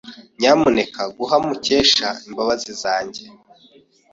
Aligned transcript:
Nyamuneka 0.39 1.01
guha 1.15 1.35
Mukesha 1.45 2.07
imbabazi 2.27 2.71
zanjye. 2.81 3.23